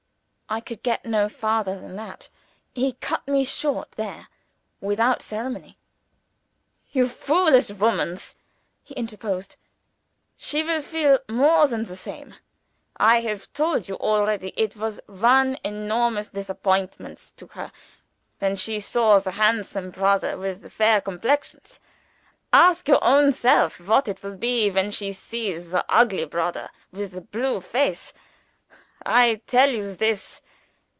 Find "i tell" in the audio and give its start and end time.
29.03-29.71